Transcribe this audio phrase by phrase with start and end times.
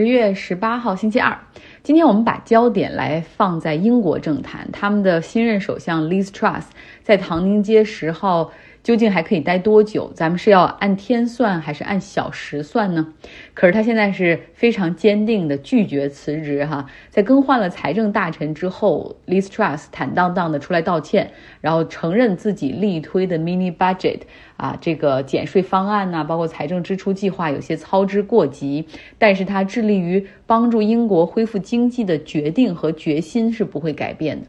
[0.00, 1.38] 十月十八号星期二，
[1.82, 6.62] 今天我们把焦点来放在英国政坛，他们的新任首相 Liz Truss
[7.02, 8.50] 在唐宁街十号。
[8.82, 10.10] 究竟还可以待多久？
[10.14, 13.12] 咱们是要按天算还是按小时算呢？
[13.52, 16.86] 可是他现在是非常坚定的拒绝辞职哈。
[17.10, 24.20] 在更换了财政大臣之后，Liz Truss 坦荡荡的出来道歉，然后承认自己力推的 mini budget
[24.56, 28.86] 啊这个减税方案呐，包括财政支出计划有些操之过急，
[29.18, 34.46] 但是他致力于帮助英国恢复经济的决定和决心是不会改变的。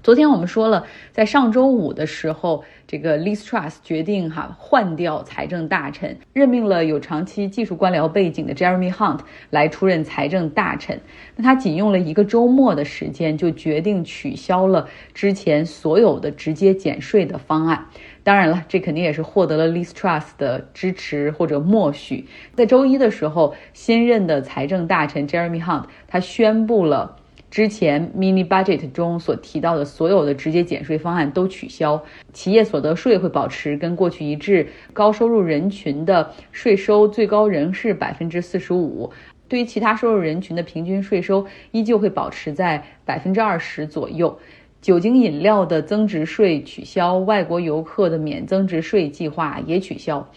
[0.00, 9.18] 昨天我们说了，在上周五的时候，这个 Liz Truss 决定哈换掉财政大臣，任命了有长期技术官僚背景的 Jeremy Hunt
[9.50, 10.98] 来出任财政大臣。
[11.36, 17.84] 那他仅用了一个周末的时间，就决定取消了之前所有的直接减税的方案。
[18.22, 22.26] 当然了，这肯定也是获得了 Liz Truss 的支持或者默许。
[22.54, 27.16] 在周一的时候，新任的财政大臣 Jeremy Hunt 他宣布了。
[27.50, 32.00] 之前 mini budget 中所提到的所有的直接减税方案都取消，
[32.32, 39.10] 企业所得税会保持跟过去一致，高收入人群的税收最高仍是百分之四十五，
[39.48, 44.38] 对于其他收入人群的平均税收依旧会保持在百分之二十左右，
[44.82, 50.28] 酒精饮料的增值税取消，外国游客的免增值税计划也取消。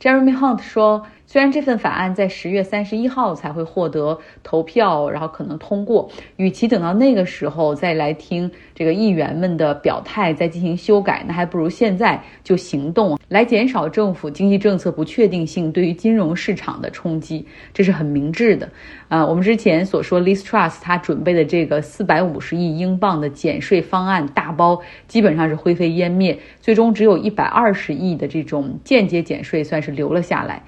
[0.00, 1.04] Jeremy Hunt 说。
[1.32, 18.68] 虽然这份法案在十月三十一号才会获得投票，然后可能通过，与其等到那个时候再来听这个议员们的表态，再进行修改，那还不如现在就行动，来减少政府经济政策不确定性对于金融市场的冲击，这是很明智的。
[19.08, 30.62] 啊，我们之前所说 l i s t Trust 他准备的这个四百五十亿英镑的减税方案大包，基本上是灰飞烟灭，最终只有一百二十亿的这种间接减税算是留了下来。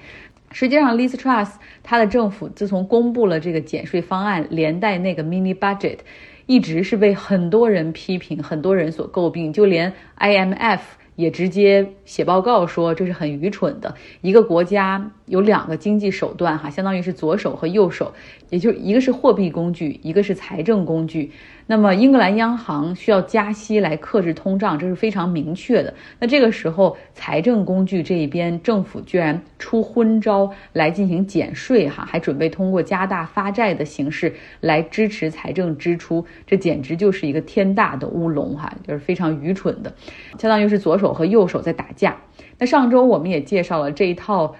[0.51, 1.49] 实际上，Liz Truss
[1.83, 5.97] 他的政府自从公布了这个减税方案，连带那个 mini budget，
[6.45, 10.79] 一直是被很多人批评，很多人所诟病，就连 IMF
[11.15, 13.95] 也直接写报告说这是很愚蠢的。
[14.21, 18.13] 一个国家有两个经济手段，哈，相当于是左手和右手，
[18.49, 21.31] 也就一个是货币工具，一个是财政工具。
[21.67, 25.91] 那么，英格兰央行需要加息来克制通胀，这是非常明确的。
[26.19, 39.91] 那这个时候，财政工具这一边，政府居然出昏招来进行减税，哈，还准备通过加大发债的形式来支持财政支出，这简直就是一个天大的乌龙，哈，就是非常愚蠢的，
[40.37, 42.17] 相当于是左手手和右手在打架。
[42.57, 44.55] 那上周我们也介绍了这一套。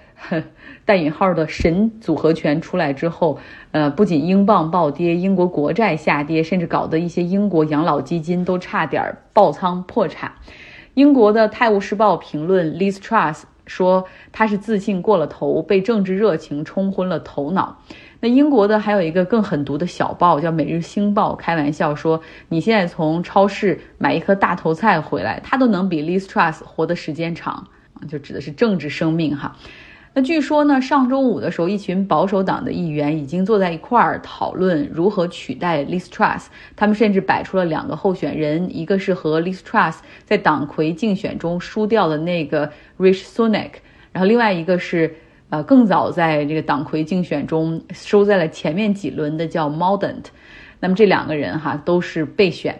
[0.85, 3.37] 带引号的神组合拳出来之后，
[3.71, 10.31] 呃，不仅英镑暴跌，英国国债下跌，甚至搞得一些英国养老基金都差点爆仓破产。
[10.93, 17.81] 英国的《泰晤士报》评论 Liz Truss 说，他是自信过了头，被政治热情冲昏了头脑。
[18.21, 27.67] 那英国的还有一个更狠毒的小报叫《每日星报》，开玩笑说，你现在从超市买一颗大头菜回来，他都能比 Liz Truss 活的时间长
[28.07, 29.55] 就指的是政治生命哈。
[30.17, 36.45] 那据说呢，上周五的时候，一群保守党的议员已经坐在一块儿讨论如何取代 Liz Truss。
[36.73, 43.71] 他们甚至摆出了两个候选人，一个是和 Liz Truss 在党魁竞选中输掉的那个 Rich Sunak，
[44.13, 45.13] 然后另外一个是
[45.49, 50.23] 呃更早在这个党魁竞选中收在了前面几轮的叫 Modan。
[50.79, 52.79] 那么这两个人哈都是备选。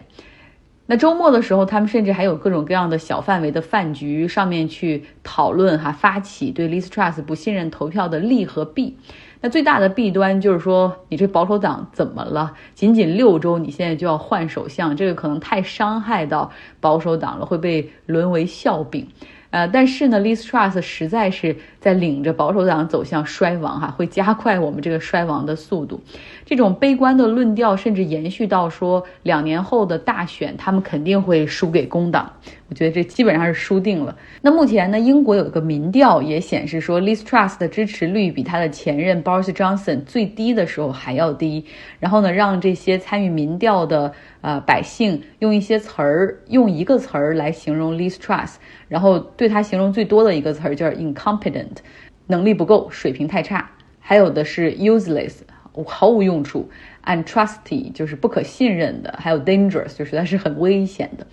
[0.88, 8.96] 那周末的时候，他们甚至还有各种各样的小范围的饭局，上面去讨论哈，发起对 Liz Truss 不信任投票的利和弊。
[9.41, 12.53] 那最大的弊端就是说，你这保守党怎么了？
[12.75, 19.07] 仅仅六周，你现在就要换首相，这个可能太伤害到保守党了，会被沦为笑柄。
[19.55, 26.01] 呃，但是呢，Liz Truss 实在是在领着保守党走向衰亡，哈，会加快我们这个衰亡的速度。
[26.45, 32.33] 这种悲观的论调甚至延续到说，两年后的大选，他们肯定会输给工党。
[32.68, 34.18] 我觉得这基本上是输定了。
[34.42, 41.64] 那目前呢，英国有一个民调也显示说，Liz Truss 的支持率比他的前任 Boris Johnson 最低的时候还要低。
[42.00, 48.56] 然后呢，让这些参与民调的呃百姓用一些词儿，用一个词儿来形容 Liz Truss，
[48.88, 51.78] 然后对他形容最多的一个词儿就是 incompetent，
[52.26, 53.70] 能力不够，水平太差。
[54.00, 55.34] 还有的是 useless，
[55.83, 56.69] 毫无用处。
[57.05, 61.27] untrusty 就是不可信任的，还有 dangerous 就实在是很危险的。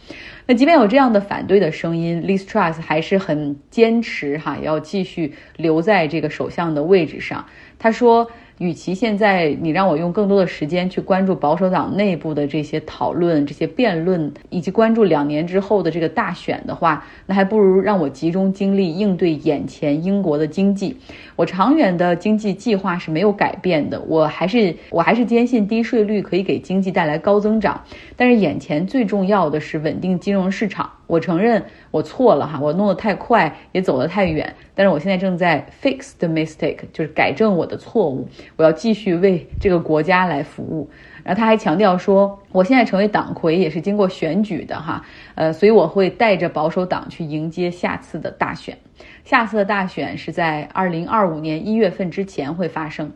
[0.47, 7.47] 那即便有这样的反对的声音，Liz Truss 还是很坚持哈，要继续留在这个首相的位置上。
[7.79, 8.31] 他说
[8.63, 20.97] ：“与其现在你让我用更多的时间去关注保守党内部的这些讨论、这些辩论，以及关注两年之后的这个大选的话，那还不如让我集中精力应对眼前英国的经济。
[21.35, 27.83] 我长远的经济计划是没有改变的，我还是我还是坚信低税率可以给经济带来高增长。
[28.17, 30.89] 但是眼前最重要的是稳定金融市场。
[31.13, 34.55] 我承认我错了哈，我弄得太快，也走得太远。
[34.75, 38.27] 但是我现在正在 fix the mistake，就是改正我的错误。
[38.57, 40.89] 我要继续为这个国家来服务。
[41.23, 45.05] 然后他还强调说，我现在成为党魁也是经过选举的哈，
[45.35, 48.79] 呃，所以我会带着保守党去迎接下次的大选。
[49.23, 53.13] 下次的大选是在二零二五年一月份之前会发生。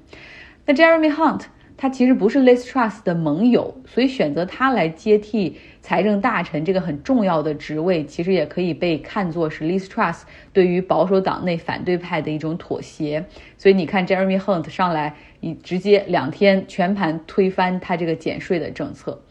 [0.67, 1.45] 那 Jeremy Hunt
[1.77, 5.57] 他其实不是 Liz Truss 的盟友，所以选择他来接替。
[5.83, 13.25] 财政大臣这个很重要的职位，其实也可以被看作是 Liz Truss 对于保守党内反对派的一种妥协。
[13.57, 19.23] 所以你看，Jeremy Hunt 上来，你直接两天全盘推翻他这个减税的政策。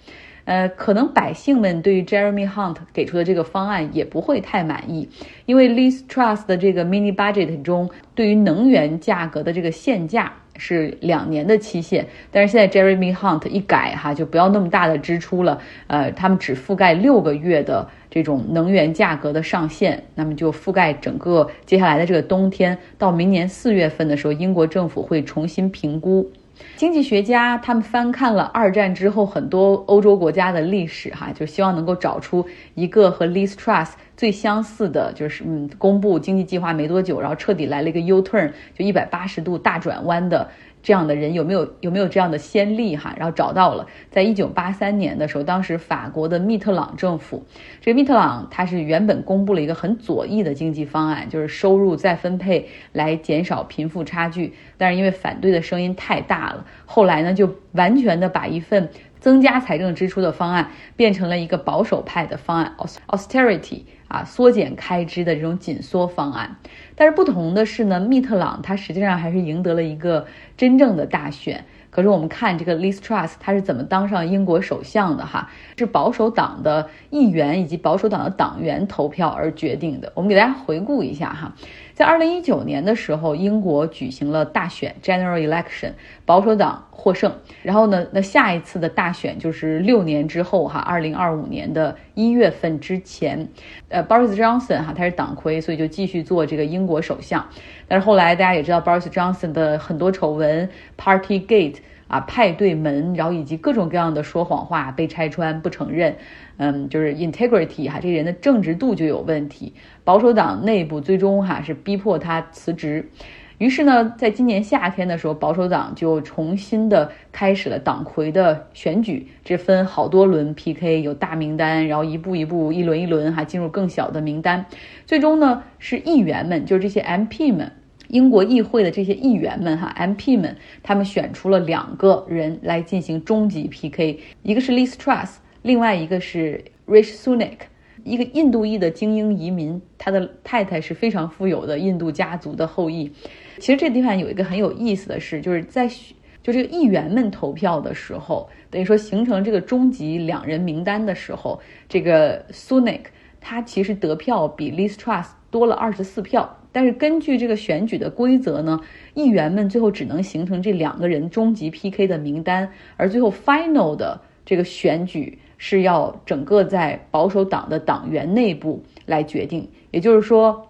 [0.46, 5.10] 呃，可能百姓们对于 Jeremy Hunt 给出的这个方案也不会太满意，
[5.46, 10.32] 因为 Liz Truss 的这个 mini budget 中对于能源价格的这个限价。
[10.58, 15.62] 是两年的期限，但是现在 Jeremy Hunt 一改哈，就不要那么大的支出了。
[15.88, 22.78] 呃，他们只覆盖六个月的这种能源价格的上限，那么就覆盖整个接下来的这个冬天。
[22.98, 26.32] 到明年四月份的时候，英国政府会重新评估。
[26.78, 40.50] 经济学家他们翻看了二战之后很多欧洲国家的历史，哈，就希望能够找出一个和 listrust 最相似的，就是嗯，公布经济计划没多久，然后彻底来了一个 U turn，就一百八十度大转弯的。
[40.86, 43.12] 这样的人有没有有没有这样的先例哈？
[43.18, 47.44] 然后找到了，在一九八三年的时候，当时法国的密特朗政府，
[47.82, 58.88] 这个密特朗他是原本公布了一个很左翼的经济方案，就是收入再分配来减少贫富差距，但是因为反对的声音太大了，后来呢就完全的把一份
[59.26, 62.76] 增加财政支出的方案变成了一个保守派的方案
[63.08, 63.82] ，austerity。
[64.08, 66.58] 啊，缩减开支的这种紧缩方案，
[66.96, 71.66] 但是不同的是呢，密特朗他实际上还是赢得了一个真正的大选。
[71.90, 75.50] 可是我们看这个 Liz Truss 他是怎么当上英国首相的哈？
[75.76, 80.12] 是保守党的议员以及保守党的党员投票而决定的。
[80.14, 81.56] 我们给大家回顾一下哈。
[81.96, 85.94] 在二零一九年的时候，英国举行了大选 （General Election），
[86.26, 87.34] 保守党获胜。
[87.64, 93.48] 然后呢，那下一次的大选就是六年之后，哈，二零二五年的一月份之前。
[93.88, 97.48] 呃，Boris Johnson 哈，他是党魁，所以就继续做这个英国首相。
[97.88, 101.78] 但是后来大家也知道，Boris Johnson 的很多丑闻，Party Gate
[102.08, 106.16] 啊，派对门，然后以及各种各样的说谎话被拆穿，不承认。
[106.58, 109.74] 嗯，就是 integrity 哈，这个人的正直度就有问题。
[110.04, 113.10] 保守党内部最终哈是逼迫他辞职。
[113.58, 119.30] 于是呢，在今年夏天的时候，保守党就重新的开始了党魁的选举。
[119.46, 124.66] 这分好多轮 PK，有大名单，然后一步一步、一轮一轮哈进入更小的名单。
[125.06, 127.72] 最终呢，是议员们，就是这些 MP 们，
[128.10, 135.36] 英国议会的这些议员们哈 MP 们，他们选出了两个人来进行终极 PK，一个是 Liz Truss。
[135.62, 137.58] 另外一个是 Rishi Sunak，
[138.04, 143.12] 一个印度裔的精英移民，他的太太是非常富有的印度家族的后裔。
[143.58, 151.60] 其实这地方有一个很有意思的事，就是在就这个议员们投票的时候，等于说形成这个终极两人名单的时候，
[151.90, 153.06] 这个 Sunak
[153.42, 156.60] 他其实得票比 Liz Truss 多了二十四票。
[156.76, 158.82] 但是根据这个选举的规则呢，
[159.14, 165.40] 议员们最后只能形成这两个人终极 PK 的名单，而最后 final 的这个选举。
[165.58, 170.68] 是要整个在保守党的党员内部来决定，也就是说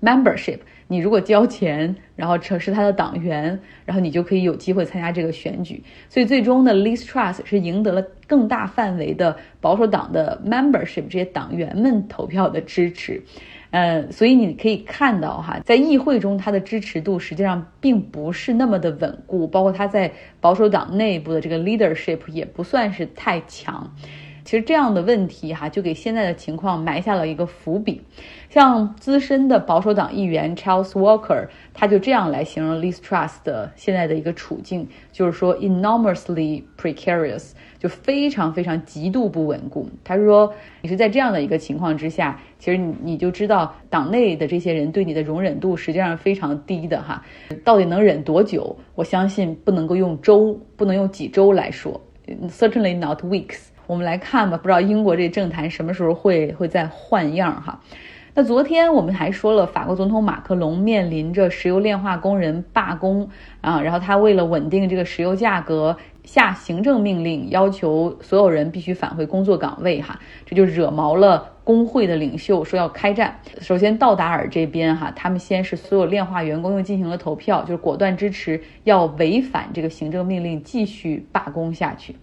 [0.00, 5.82] ，membership，你如果交钱，然后成是他的党员，然后你就可以有机会参加这个选举。
[6.08, 13.20] 所以最终呢，Liz Truss 是赢得了更大范围的保守党的 membership 这些党员们投票的支持。
[13.70, 23.94] 呃，所以你可以看到哈，在议会中他的支持度实际上并不是那么的稳固，包括他在保守党内部的这个 leadership 也不算是太强。
[24.44, 28.00] 其实这样的问题哈，就给现在的情况埋下了一个伏笔。
[28.48, 39.88] 像资深的保守党议员 Charles Walker，他就这样来形容 Liz Truss 的现在的一个处境，就是说 enormously precarious，就非常非常极度不稳固。
[40.02, 47.24] 他说，你是在这样的一个情况之下，其实你你就知道党内的这些人对你的容忍度实际上非常低的哈。
[47.62, 48.76] 到底能忍多久？
[48.96, 52.00] 我相信不能够用周，不能用几周来说
[52.48, 53.68] ，certainly not weeks。
[53.90, 57.80] 我们来看吧，不知道英国这政坛什么时候会会再换样哈。
[58.34, 63.28] 那昨天我们还说了，法国总统马克龙面临着石油炼化工人罢工
[63.60, 73.40] 啊，然后他为了稳定这个石油价格，下行政命令，要求所有人必须返回工作岗位哈，这就惹毛了工会的领袖，说要开战。
[73.60, 82.14] 首先，道达尔这边哈，他们先是所有炼化员工又进行了投票，就是果断支持要违反这个行政命令，继续罢工下去。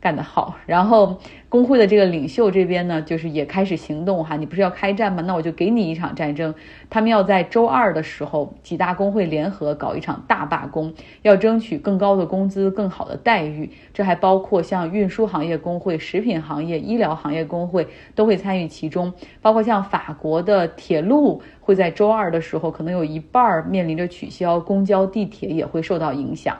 [0.00, 4.36] 干得好，然后工会的这个领袖这边呢，就是也开始行动哈。
[4.36, 5.22] 你不是要开战吗？
[5.26, 6.54] 那我就给你一场战争。
[6.88, 13.70] 他们要在周二的时候，几大工会联合搞一场大罢工，要争取更高的工资、更好的待遇。
[13.92, 19.12] 这还包括像运输行业工会、食品行业、医疗行业工会都会参与其中。
[19.42, 26.56] 包括像法国的铁路会在周二的时候，可能有一半面临着取消，公交、地铁也会受到影响。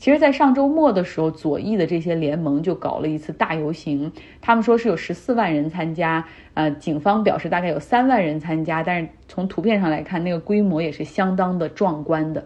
[0.00, 4.10] 其实，在上周末的时候，左翼的这些联盟就搞了一次大游行。
[4.40, 12.42] 他们说是有十四万人参加，呃，警方表示大概有三万人参加，但是从图片上来看，那个规模也是相当的壮观的。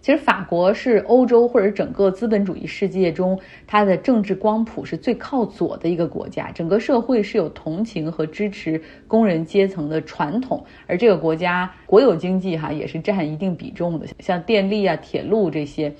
[0.00, 15.92] 其实，法国是欧洲或者整个资本主义世界中，它的政治光谱是最靠左的一个国家，整个社会是有同情和支持工人阶层的传统，而这个国家国有经济哈也是占一定比重的，像电力啊、铁路这些。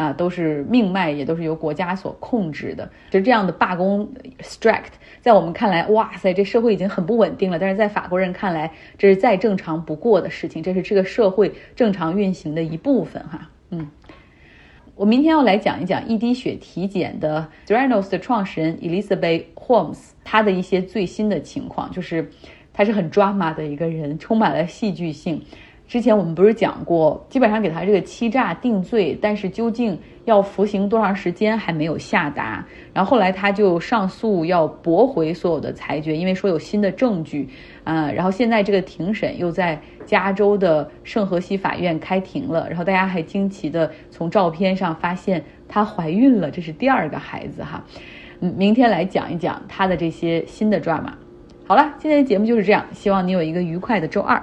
[0.00, 2.90] 啊，都是命脉，也都是由国家所控制的。
[3.10, 4.84] 就这样的罢工 strike，
[5.20, 7.58] 在我们看来，哇塞，这社会已经很不稳定了。
[7.58, 13.50] 但是在法国人看来，这是再正常不过的事情，这是这个社会正常运行的一部分哈。
[13.68, 13.90] 嗯，
[14.94, 22.30] 我明天要来讲一讲一滴血体检的 Theranos 的创始人 Elizabeth Holmes，他的一些最新的情况，就是
[22.72, 25.42] 他是很 drama 的一个人，充满了戏剧性。
[25.90, 32.64] 之前我们不是讲过，基本上给他这个欺诈定罪，但是究竟要服刑多长时间还没有下达。
[32.94, 37.48] 然后后来他就上诉要驳回所有的裁决，因为说有新的证据，
[37.82, 42.68] 啊，然后现在这个庭审又在加州的圣荷西法院开庭了。
[42.68, 47.82] 然后大家还惊奇的从照片上发现她怀孕了，这是第二个孩子哈。
[48.38, 51.10] 嗯，明天来讲一讲她的这些新的 drama。
[51.66, 54.40] 好了，今天的节目就是这样，希望你有一个愉快的周二。